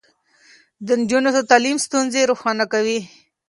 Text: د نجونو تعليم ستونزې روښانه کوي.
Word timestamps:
د 0.85 0.87
نجونو 0.99 1.31
تعليم 1.49 1.77
ستونزې 1.85 2.21
روښانه 2.29 2.65
کوي. 2.73 2.99